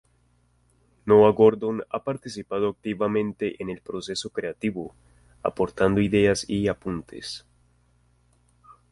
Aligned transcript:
Noah 1.05 1.31
Gordon 1.31 1.83
ha 1.89 2.03
participando 2.03 2.69
activamente 2.69 3.61
en 3.61 3.69
el 3.69 3.81
proceso 3.81 4.31
creativo, 4.31 4.95
aportando 5.43 6.01
ideas 6.01 6.49
y 6.49 6.67
apuntes. 6.69 7.45